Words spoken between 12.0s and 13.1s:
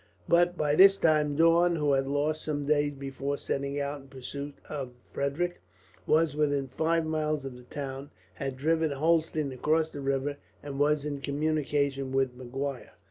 with Maguire.